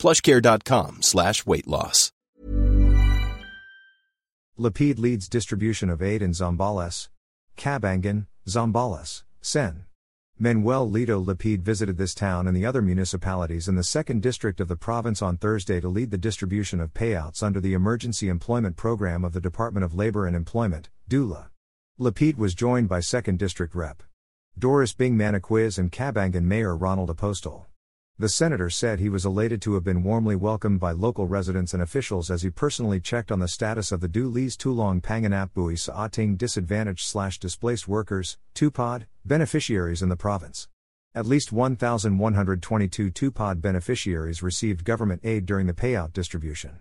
[0.00, 2.10] plushcare.com slash weight loss.
[4.58, 7.08] Lapid leads distribution of aid in Zambales,
[7.56, 9.84] Cabangan, Zambales, Sen.
[10.38, 14.68] Manuel Lito Lapid visited this town and the other municipalities in the 2nd District of
[14.68, 19.22] the province on Thursday to lead the distribution of payouts under the Emergency Employment Program
[19.22, 21.46] of the Department of Labor and Employment, DOLE.
[21.98, 24.02] Lapid was joined by 2nd District Rep.
[24.58, 27.66] Doris Bing Maniquiz and Cabangan Mayor Ronald Apostol.
[28.20, 31.82] The senator said he was elated to have been warmly welcomed by local residents and
[31.82, 36.36] officials as he personally checked on the status of the DOLE's Tulong Panghanapbuhay sa ating
[36.36, 40.68] disadvantaged slash displaced workers, TUPAD, beneficiaries in the province.
[41.14, 46.80] At least 1,122 TUPAD beneficiaries received government aid during the payout distribution.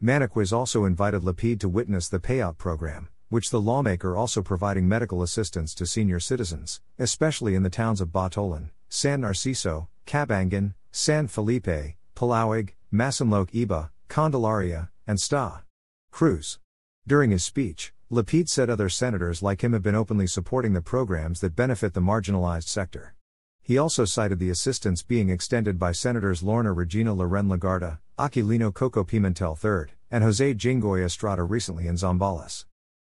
[0.00, 5.20] Maniquiz also invited Lapid to witness the payout program, which the lawmaker also providing medical
[5.20, 11.96] assistance to senior citizens, especially in the towns of Botolan, San Narciso, Cabangan, San Felipe,
[12.14, 15.62] Palauig, Masinloc Iba, Candelaria, and Sta.
[16.10, 16.58] Cruz.
[17.06, 21.40] During his speech, Lapid said other senators like him have been openly supporting the programs
[21.40, 23.14] that benefit the marginalized sector.
[23.62, 29.02] He also cited the assistance being extended by Senators Lorna Regina Loren Legarda, Aquilino Koko
[29.02, 32.64] Pimentel III, and Jose Jinggoy Estrada recently in Zambales.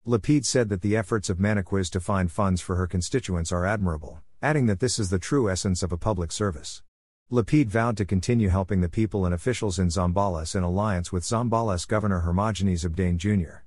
[0.07, 4.21] Lapid said that the efforts of Maniquiz to find funds for her constituents are admirable,
[4.41, 6.81] adding that this is the true essence of a public service.
[7.29, 11.85] Lapid vowed to continue helping the people and officials in Zambales in alliance with Zambales
[11.85, 13.66] Governor Hermogenes Ebdane Jr.